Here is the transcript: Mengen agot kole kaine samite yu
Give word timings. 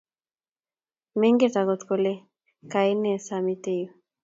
Mengen 1.19 1.53
agot 1.61 1.81
kole 1.89 2.13
kaine 2.71 3.11
samite 3.27 3.71
yu 3.79 3.87